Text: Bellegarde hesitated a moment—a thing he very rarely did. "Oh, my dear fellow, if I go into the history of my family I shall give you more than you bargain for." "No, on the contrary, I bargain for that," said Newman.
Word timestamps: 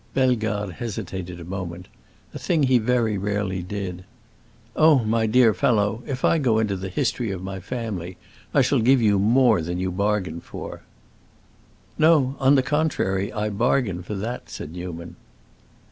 Bellegarde 0.15 0.71
hesitated 0.73 1.39
a 1.39 1.43
moment—a 1.43 2.39
thing 2.39 2.63
he 2.63 2.79
very 2.79 3.19
rarely 3.19 3.61
did. 3.61 4.03
"Oh, 4.75 5.05
my 5.05 5.27
dear 5.27 5.53
fellow, 5.53 6.01
if 6.07 6.25
I 6.25 6.39
go 6.39 6.57
into 6.57 6.75
the 6.75 6.89
history 6.89 7.29
of 7.29 7.43
my 7.43 7.59
family 7.59 8.17
I 8.51 8.63
shall 8.63 8.79
give 8.79 8.99
you 8.99 9.19
more 9.19 9.61
than 9.61 9.77
you 9.79 9.91
bargain 9.91 10.39
for." 10.41 10.81
"No, 11.99 12.35
on 12.39 12.55
the 12.55 12.63
contrary, 12.63 13.31
I 13.31 13.49
bargain 13.49 14.01
for 14.01 14.15
that," 14.15 14.49
said 14.49 14.71
Newman. 14.71 15.17